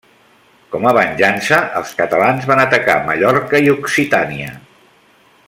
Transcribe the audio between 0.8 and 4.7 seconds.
a venjança, els catalans van atacar Mallorca i Occitània.